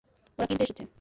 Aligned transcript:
ওরা 0.39 0.45
কিনতে 0.49 0.63
এসেছে। 0.63 0.83